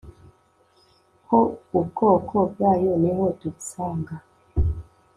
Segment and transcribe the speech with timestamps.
[1.25, 1.37] ko
[1.79, 4.15] ubwoko bwayo niho tubisanga